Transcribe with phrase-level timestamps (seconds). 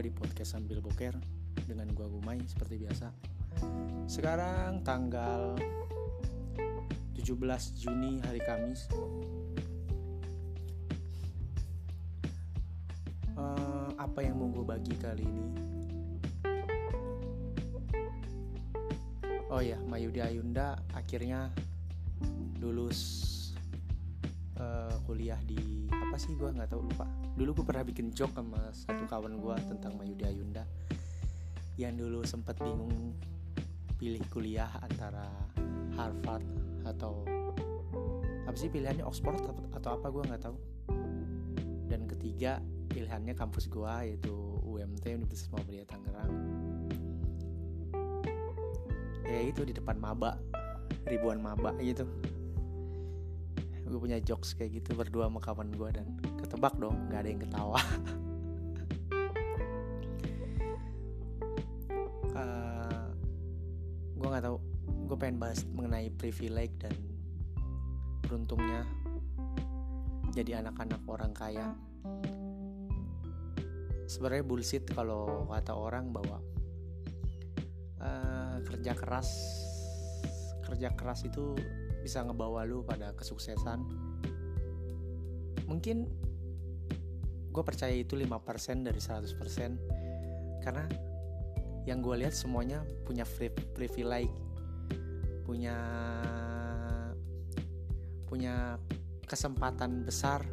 [0.00, 1.12] gue di podcast sambil boker
[1.68, 3.12] dengan gue Gumai seperti biasa.
[4.08, 5.52] Sekarang tanggal
[7.12, 7.36] 17
[7.76, 8.88] Juni hari Kamis.
[13.36, 15.46] Uh, apa yang mau gue bagi kali ini?
[19.52, 21.52] Oh ya, Mayudi Ayunda akhirnya
[22.56, 23.36] lulus
[24.56, 26.34] uh, kuliah di apa sih?
[26.34, 27.06] Gue nggak tahu lupa.
[27.38, 30.66] Dulu gue pernah bikin joke sama satu kawan gue tentang Mayudi Ayunda
[31.78, 33.14] yang dulu sempat bingung
[33.94, 35.30] pilih kuliah antara
[35.94, 36.42] Harvard
[36.82, 37.22] atau
[38.42, 39.38] apa sih pilihannya Oxford
[39.70, 40.58] atau apa gue nggak tahu.
[41.86, 42.58] Dan ketiga
[42.90, 44.34] pilihannya kampus gue yaitu
[44.66, 46.32] UMT Universitas Muhammadiyah Tangerang.
[49.30, 50.42] Ya itu di depan maba
[51.06, 52.02] ribuan maba gitu
[53.90, 56.06] gue punya jokes kayak gitu berdua sama kawan gue dan
[56.38, 57.80] ketebak dong nggak ada yang ketawa.
[62.30, 63.10] Uh,
[64.14, 64.56] gue nggak tahu
[65.10, 66.94] gue pengen bahas mengenai privilege dan
[68.22, 68.86] beruntungnya
[70.30, 71.74] jadi anak-anak orang kaya.
[74.06, 76.38] Sebenarnya bullshit kalau kata orang bahwa
[77.98, 79.28] uh, kerja keras
[80.70, 81.58] kerja keras itu
[82.00, 83.84] bisa ngebawa lu pada kesuksesan.
[85.68, 86.08] Mungkin
[87.50, 90.86] gue percaya itu 5% dari 100% karena
[91.88, 93.26] yang gue lihat semuanya punya
[93.74, 94.30] privilege
[95.42, 95.76] punya
[98.30, 98.78] punya
[99.26, 100.46] kesempatan besar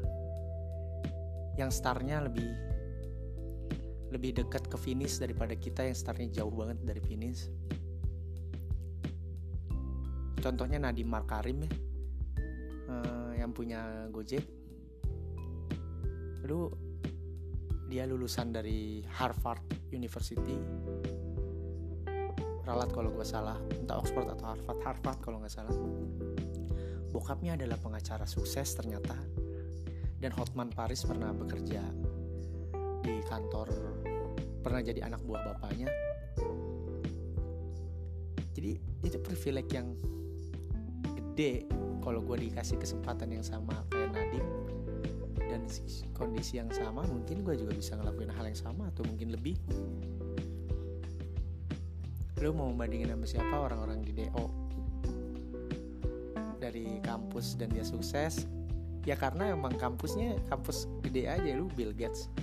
[1.62, 2.50] yang startnya lebih
[4.10, 7.52] lebih dekat ke finish daripada kita yang startnya jauh banget dari finish
[10.40, 11.72] contohnya Nadiem Markarim ya.
[12.88, 14.44] Uh, yang punya Gojek.
[16.48, 16.72] Lu
[17.88, 20.60] dia lulusan dari Harvard University.
[22.68, 23.60] Ralat kalau gue salah.
[23.80, 24.80] Entah Oxford atau Harvard.
[24.84, 25.76] Harvard kalau nggak salah.
[27.12, 29.16] Bokapnya adalah pengacara sukses ternyata.
[30.18, 31.84] Dan Hotman Paris pernah bekerja
[33.08, 33.72] di kantor
[34.68, 35.88] pernah jadi anak buah bapaknya.
[38.52, 38.76] Jadi
[39.06, 39.96] itu privilege yang
[41.38, 41.70] gede
[42.02, 44.42] kalau gue dikasih kesempatan yang sama kayak Nadim
[45.38, 45.70] dan
[46.18, 49.54] kondisi yang sama mungkin gue juga bisa ngelakuin hal yang sama atau mungkin lebih.
[52.42, 53.54] Lo mau membandingin sama siapa?
[53.54, 54.46] Orang-orang di DO
[56.58, 58.50] dari kampus dan dia sukses.
[59.06, 62.34] Ya karena emang kampusnya kampus gede aja lu Bill Gates.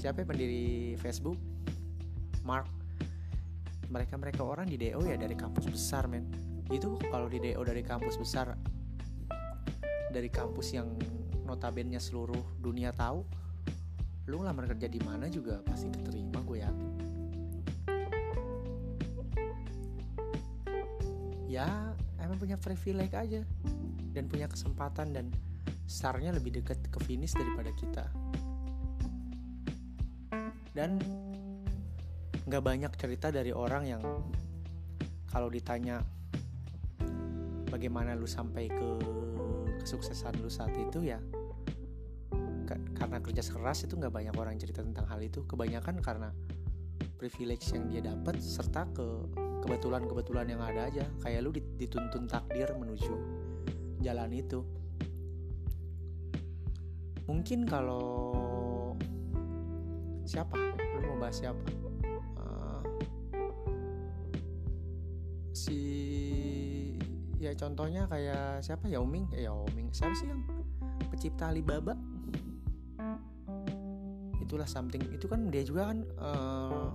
[0.00, 1.36] Siapa yang pendiri Facebook?
[2.48, 2.64] Mark.
[3.92, 7.82] Mereka mereka orang di DO ya dari kampus besar men itu kalau di DO dari
[7.82, 8.54] kampus besar
[10.10, 10.90] dari kampus yang
[11.46, 13.26] notabene seluruh dunia tahu
[14.30, 16.90] lu ngelamar kerja di mana juga pasti keterima gue yakin.
[21.50, 21.66] Ya
[22.22, 23.42] emang punya privilege aja
[24.14, 25.26] dan punya kesempatan dan
[25.90, 28.06] startnya lebih dekat ke finish daripada kita.
[30.70, 31.02] Dan
[32.46, 34.02] nggak banyak cerita dari orang yang
[35.26, 35.98] kalau ditanya
[37.80, 38.88] bagaimana lu sampai ke
[39.80, 41.16] kesuksesan lu saat itu ya
[43.00, 45.42] karena kerja keras itu nggak banyak orang cerita tentang hal itu.
[45.48, 46.28] Kebanyakan karena
[47.16, 49.06] privilege yang dia dapat serta ke
[49.64, 51.08] kebetulan-kebetulan yang ada aja.
[51.24, 53.16] Kayak lu dituntun takdir menuju
[54.04, 54.60] jalan itu.
[57.26, 58.06] Mungkin kalau
[60.28, 60.54] siapa?
[61.00, 61.64] Lu mau bahas siapa?
[62.36, 62.84] Uh,
[65.56, 66.09] si
[67.40, 68.84] ya contohnya kayak siapa?
[68.92, 70.44] Ya Uming eh, ya Uming siapa sih yang
[71.08, 71.96] pencipta Alibaba?
[74.44, 75.00] Itulah something.
[75.08, 76.92] Itu kan dia juga kan uh,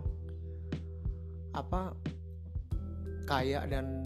[1.57, 1.97] apa
[3.25, 4.05] kaya dan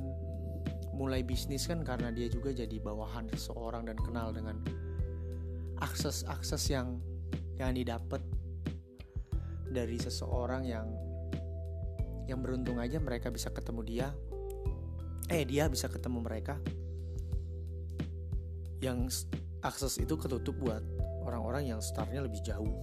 [0.96, 4.56] mulai bisnis kan karena dia juga jadi bawahan seseorang dan kenal dengan
[5.84, 7.00] akses-akses yang
[7.60, 8.24] yang didapat
[9.68, 10.88] dari seseorang yang
[12.28, 14.08] yang beruntung aja mereka bisa ketemu dia
[15.30, 16.58] eh dia bisa ketemu mereka.
[18.81, 19.30] Yang
[19.62, 20.81] akses itu ketutup buat
[21.24, 22.74] orang-orang yang startnya lebih jauh.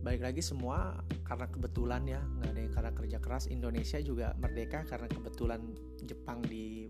[0.00, 0.96] Balik lagi semua
[1.28, 3.44] karena kebetulan ya nggak ada yang karena kerja keras.
[3.52, 5.60] Indonesia juga merdeka karena kebetulan
[6.02, 6.88] Jepang di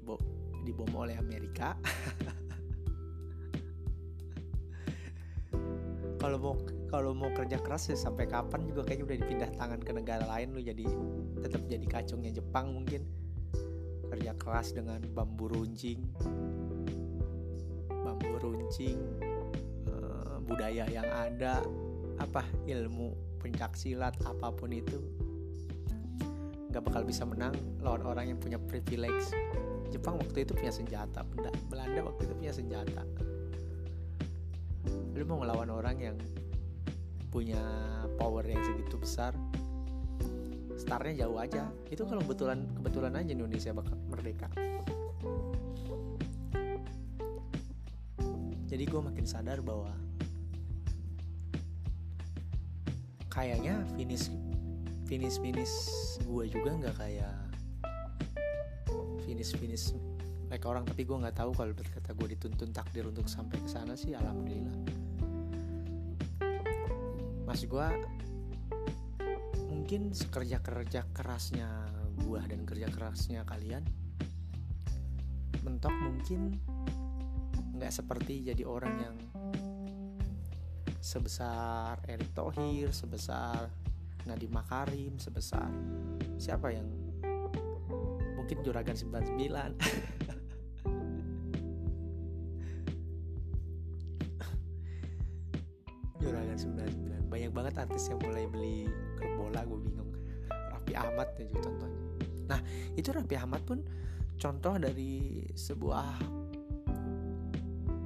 [0.62, 1.74] dibom oleh Amerika.
[6.20, 6.52] Kalau mau
[6.90, 10.50] kalau mau kerja keras ya sampai kapan juga kayaknya udah dipindah tangan ke negara lain
[10.50, 10.82] lu jadi
[11.38, 13.06] tetap jadi kacungnya Jepang mungkin.
[14.10, 16.02] Kerja keras dengan bambu runcing.
[17.86, 18.98] Bambu beruncing
[19.86, 21.62] uh, budaya yang ada
[22.18, 24.98] apa ilmu pencak silat apa pun itu
[26.74, 27.54] nggak bakal bisa menang.
[27.86, 29.30] Lawan orang yang punya privilege.
[29.94, 31.22] Jepang waktu itu punya senjata
[31.70, 33.06] Belanda waktu itu punya senjata.
[35.14, 36.16] Lu mau ngelawan orang yang
[37.30, 37.62] punya
[38.18, 39.32] power yang segitu besar
[40.80, 41.68] startnya jauh aja.
[41.86, 44.48] Itu kalau kebetulan kebetulan aja Indonesia bakal merdeka.
[48.66, 49.92] Jadi gue makin sadar bahwa
[53.30, 54.32] kayaknya finish
[55.06, 55.74] finish finish
[56.26, 57.36] gue juga nggak kayak
[59.28, 59.94] finish finish
[60.48, 60.88] mereka orang.
[60.88, 64.99] Tapi gue nggak tahu kalau berkata gue dituntun takdir untuk sampai ke sana sih alhamdulillah
[67.50, 67.88] mas gue
[69.66, 71.66] mungkin sekerja kerja kerasnya
[72.22, 73.82] gue dan kerja kerasnya kalian
[75.66, 76.54] mentok mungkin
[77.74, 79.16] nggak seperti jadi orang yang
[81.02, 83.66] sebesar Erick Thohir sebesar
[84.30, 85.74] Nadiem Makarim sebesar
[86.38, 86.86] siapa yang
[88.38, 89.74] mungkin Juragan 99
[96.60, 100.10] 99 banyak banget artis yang mulai beli klub bola gue bingung.
[100.50, 102.00] Raffi Ahmad ya contohnya.
[102.50, 102.60] Nah
[102.98, 103.78] itu Raffi Ahmad pun
[104.36, 106.18] contoh dari sebuah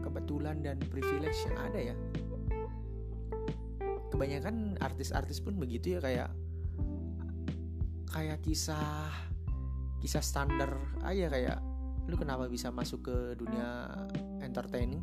[0.05, 1.97] kebetulan dan privilege yang ada ya.
[4.13, 6.31] Kebanyakan artis-artis pun begitu ya kayak
[8.15, 9.11] kayak kisah
[9.99, 11.59] kisah standar aja kayak
[12.07, 13.91] lu kenapa bisa masuk ke dunia
[14.45, 15.03] entertaining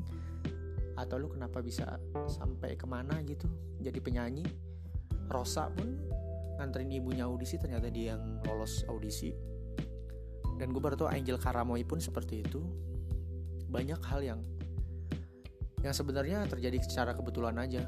[1.01, 1.97] atau lu kenapa bisa
[2.29, 3.49] sampai ke mana gitu?
[3.81, 4.45] Jadi penyanyi.
[5.31, 5.95] Rosa pun
[6.59, 9.31] nganterin ibunya audisi ternyata dia yang lolos audisi.
[10.59, 12.61] Dan gue baru tau Angel Karamoy pun seperti itu.
[13.71, 14.39] Banyak hal yang
[15.81, 17.87] yang sebenarnya terjadi secara kebetulan aja.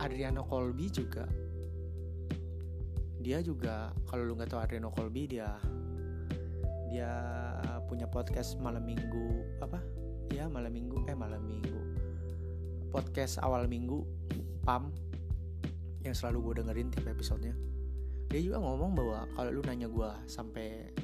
[0.00, 1.28] Adriano Colby juga
[3.20, 5.60] dia juga kalau lu nggak tahu Adriano Colby dia
[6.88, 7.12] dia
[7.86, 9.78] punya podcast malam minggu apa
[10.30, 11.02] ya malam minggu.
[11.10, 11.78] Eh malam minggu.
[12.90, 14.02] Podcast awal minggu
[14.66, 14.90] pam
[16.02, 17.54] yang selalu gue dengerin tiap episodenya.
[18.30, 20.94] Dia juga ngomong bahwa kalau lu nanya gue sampai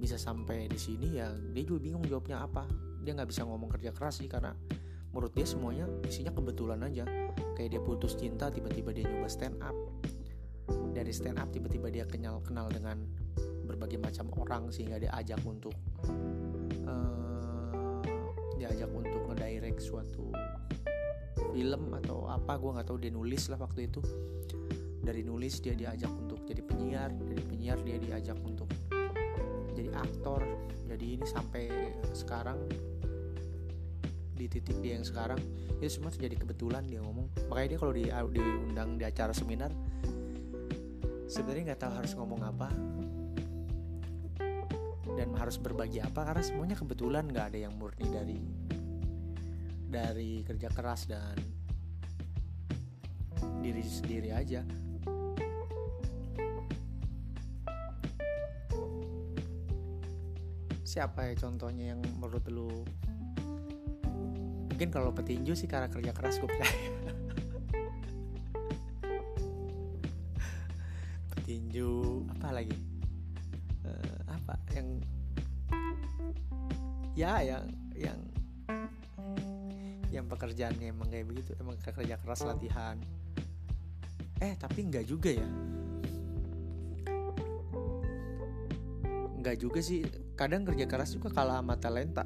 [0.00, 2.66] bisa sampai di sini ya dia juga bingung jawabnya apa.
[3.02, 4.54] Dia nggak bisa ngomong kerja keras sih karena
[5.10, 7.04] menurut dia semuanya isinya kebetulan aja.
[7.58, 9.76] Kayak dia putus cinta tiba-tiba dia nyoba stand up
[10.90, 13.02] dari stand up tiba-tiba dia kenal kenal dengan
[13.66, 15.74] berbagai macam orang sehingga dia ajak untuk
[16.86, 17.29] uh,
[18.60, 20.28] diajak untuk ngedirect suatu
[21.56, 24.04] film atau apa gue nggak tahu dia nulis lah waktu itu.
[25.00, 28.68] Dari nulis dia diajak untuk jadi penyiar dari penyiar dia diajak untuk
[29.72, 30.44] jadi aktor.
[30.84, 31.64] Jadi ini sampai
[32.12, 32.60] sekarang
[34.36, 35.40] di titik dia yang sekarang
[35.80, 37.32] itu semua terjadi kebetulan dia ngomong.
[37.48, 38.04] Makanya dia kalau di
[38.36, 39.72] diundang di acara seminar
[41.30, 42.68] sebenarnya nggak tahu harus ngomong apa
[45.20, 48.40] dan harus berbagi apa karena semuanya kebetulan nggak ada yang murni dari
[49.84, 51.36] dari kerja keras dan
[53.60, 54.64] diri sendiri aja.
[60.88, 62.72] Siapa ya contohnya yang menurut lu?
[64.72, 66.72] Mungkin kalau petinju sih karena kerja keras gue percaya.
[71.36, 72.89] Petinju apa lagi
[74.80, 74.88] yang
[77.12, 78.20] ya yang yang
[80.10, 82.96] yang pekerjaannya emang kayak begitu emang kerja keras latihan.
[84.40, 85.48] Eh tapi nggak juga ya.
[89.40, 90.02] Nggak juga sih.
[90.34, 92.24] Kadang kerja keras juga kalah sama talenta.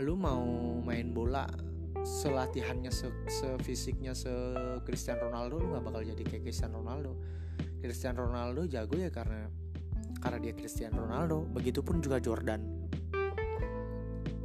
[0.00, 0.46] Lu mau
[0.80, 1.44] main bola
[2.02, 4.30] selatihannya se, sefisiknya se
[4.82, 7.14] Cristiano Ronaldo lu nggak bakal jadi kayak Cristiano Ronaldo
[7.82, 9.50] Cristiano Ronaldo jago ya karena
[10.22, 11.42] karena dia Cristiano Ronaldo.
[11.50, 12.62] Begitupun juga Jordan.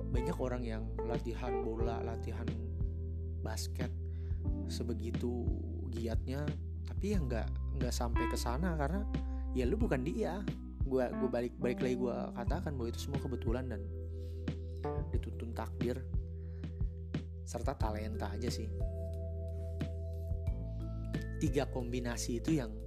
[0.09, 2.49] Banyak orang yang latihan bola latihan
[3.45, 3.93] basket
[4.65, 5.45] sebegitu
[5.93, 6.41] giatnya
[6.89, 9.05] tapi ya nggak nggak sampai ke sana karena
[9.53, 10.41] ya lu bukan dia.
[10.87, 13.85] Gua gue balik balik lagi gue katakan bahwa itu semua kebetulan dan
[15.13, 16.01] dituntun takdir
[17.45, 18.65] serta talenta aja sih.
[21.37, 22.86] Tiga kombinasi itu yang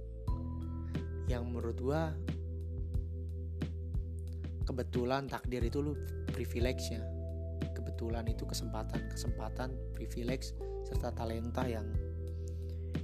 [1.29, 2.01] yang menurut gue
[4.65, 5.93] kebetulan takdir itu lu
[6.31, 7.03] privilege ya.
[7.75, 10.53] Kebetulan itu kesempatan kesempatan privilege
[10.87, 11.85] serta talenta yang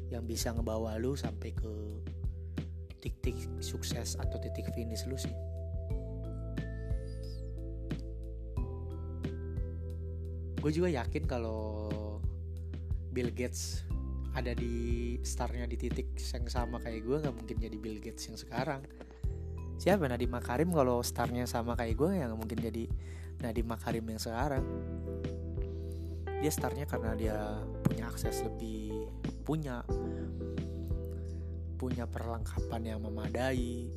[0.08, 1.74] yang bisa ngebawa lu sampai ke
[3.04, 5.34] titik sukses atau titik finish lu sih.
[10.58, 11.88] Gue juga yakin kalau
[13.14, 13.87] Bill Gates
[14.38, 18.38] ada di startnya di titik yang sama kayak gue nggak mungkin jadi Bill Gates yang
[18.38, 18.86] sekarang.
[19.82, 20.06] Siapa?
[20.06, 20.70] Nadiem Makarim.
[20.70, 22.86] Kalau startnya sama kayak gue yang mungkin jadi
[23.42, 24.62] Nadiem Makarim yang sekarang.
[26.38, 27.38] Dia startnya karena dia
[27.82, 29.10] punya akses lebih
[29.42, 29.82] punya
[31.82, 33.90] punya perlengkapan yang memadai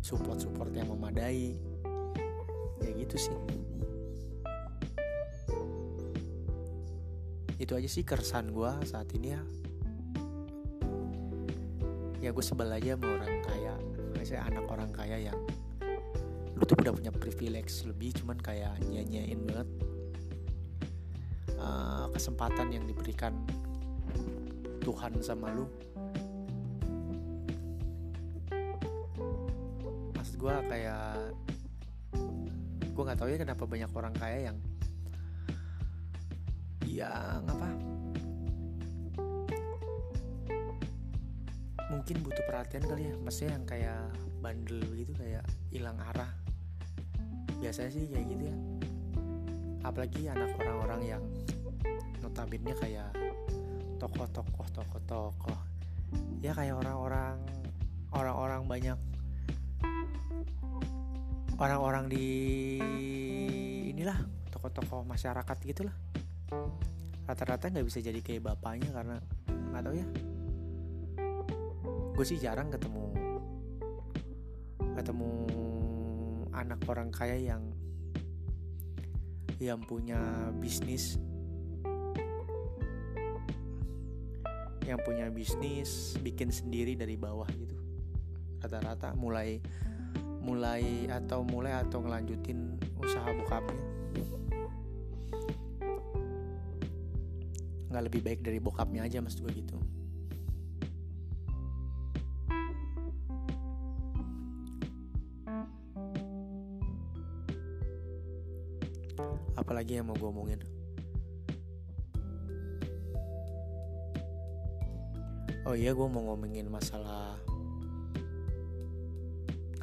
[0.00, 1.52] support support yang memadai.
[2.80, 3.36] Ya gitu sih
[7.68, 9.42] itu aja sih keresahan gue saat ini ya.
[12.24, 13.74] Ya gue sebel aja sama orang kaya.
[14.16, 15.36] Misalnya anak orang kaya yang
[16.56, 19.68] lu tuh udah punya privilege lebih cuman kayak nyanyain banget
[21.60, 23.36] uh, kesempatan yang diberikan
[24.80, 25.68] Tuhan sama lu.
[30.16, 31.36] Maksud gue kayak
[32.80, 34.56] gue nggak tahu ya kenapa banyak orang kaya yang
[36.98, 37.70] yang apa
[41.94, 44.02] mungkin butuh perhatian kali ya maksudnya yang kayak
[44.38, 46.30] bandel gitu kayak hilang arah.
[47.58, 48.56] Biasanya sih kayak gitu ya.
[49.82, 51.22] Apalagi anak orang-orang yang
[52.22, 53.10] notabene kayak
[53.98, 55.58] tokoh-tokoh tokoh-tokoh.
[56.44, 57.40] Ya kayak orang-orang
[58.14, 58.98] orang-orang banyak.
[61.58, 62.26] Orang-orang di
[63.90, 64.22] inilah
[64.54, 65.96] tokoh-tokoh masyarakat gitulah
[67.28, 70.06] rata-rata nggak bisa jadi kayak bapaknya karena nggak tahu ya.
[72.16, 73.04] Gue sih jarang ketemu
[74.98, 75.30] ketemu
[76.50, 77.62] anak orang kaya yang
[79.60, 80.18] yang punya
[80.56, 81.20] bisnis.
[84.88, 87.76] Yang punya bisnis bikin sendiri dari bawah gitu.
[88.64, 89.60] Rata-rata mulai
[90.40, 93.97] mulai atau mulai atau ngelanjutin usaha bokapnya
[97.98, 99.74] nggak lebih baik dari bokapnya aja mas gue gitu.
[109.58, 110.62] Apalagi yang mau gue omongin?
[115.66, 117.34] Oh iya gue mau ngomongin masalah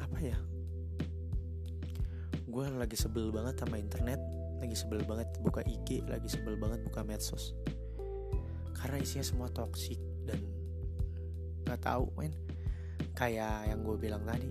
[0.00, 0.40] apa ya?
[2.48, 4.24] Gue lagi sebel banget sama internet
[4.56, 7.52] lagi sebel banget buka IG lagi sebel banget buka medsos
[8.86, 10.38] karena isinya semua toksik dan
[11.66, 12.30] nggak tahu men.
[13.18, 14.46] Kayak yang gue bilang tadi.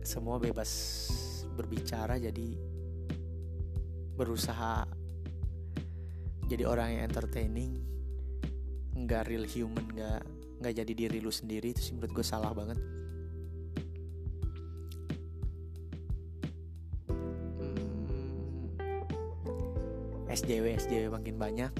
[0.00, 0.72] Semua bebas
[1.52, 2.56] berbicara jadi
[4.16, 4.88] berusaha
[6.48, 7.76] jadi orang yang entertaining.
[8.96, 10.24] Nggak real human nggak
[10.64, 12.80] nggak jadi diri lu sendiri itu sih menurut gue salah banget
[20.36, 21.72] SJW SJW makin banyak.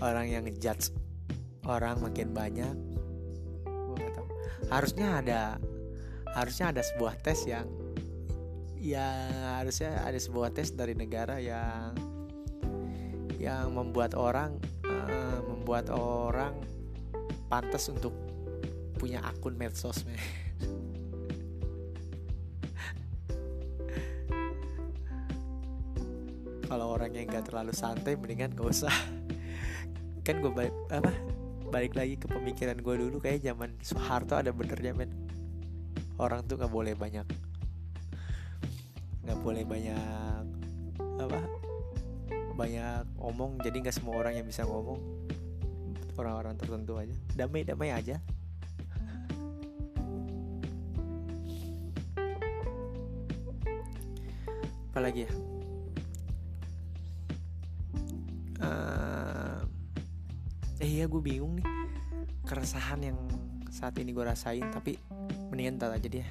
[0.00, 0.96] Orang yang ngejudge
[1.68, 2.72] orang makin banyak.
[4.72, 5.42] Harusnya ada
[6.32, 7.68] harusnya ada sebuah tes yang
[8.76, 9.28] ya
[9.60, 11.96] harusnya ada sebuah tes dari negara yang
[13.36, 16.56] yang membuat orang uh, membuat orang
[17.48, 18.12] pantas untuk
[18.96, 20.04] punya akun medsos
[26.66, 28.94] kalau orangnya nggak terlalu santai mendingan gak usah.
[30.26, 31.14] Kan gue balik apa
[31.70, 35.10] balik lagi ke pemikiran gue dulu kayak zaman Soeharto ada benernya men.
[36.18, 37.26] Orang tuh nggak boleh banyak
[39.26, 40.44] nggak boleh banyak
[41.22, 41.40] apa
[42.58, 43.62] banyak omong.
[43.62, 44.98] Jadi nggak semua orang yang bisa ngomong.
[46.18, 47.14] Orang-orang tertentu aja.
[47.38, 48.18] Damai damai aja.
[54.90, 55.55] Apalagi ya
[60.96, 61.68] iya gue bingung nih.
[62.48, 63.18] Keresahan yang
[63.68, 64.96] saat ini gue rasain tapi
[65.52, 66.24] mendingan ntar aja deh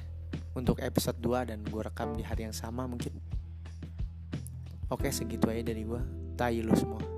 [0.58, 3.14] untuk episode 2 dan gue rekam di hari yang sama mungkin.
[4.90, 6.02] Oke segitu aja dari gue
[6.34, 7.15] tayi lu semua